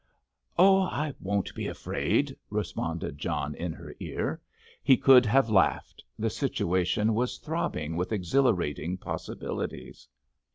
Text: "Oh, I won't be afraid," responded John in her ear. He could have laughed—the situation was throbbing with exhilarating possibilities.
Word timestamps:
"Oh, 0.57 0.81
I 0.81 1.13
won't 1.19 1.53
be 1.53 1.67
afraid," 1.67 2.35
responded 2.49 3.19
John 3.19 3.53
in 3.53 3.71
her 3.73 3.93
ear. 3.99 4.41
He 4.81 4.97
could 4.97 5.27
have 5.27 5.51
laughed—the 5.51 6.31
situation 6.31 7.13
was 7.13 7.37
throbbing 7.37 7.95
with 7.95 8.11
exhilarating 8.11 8.97
possibilities. 8.97 10.07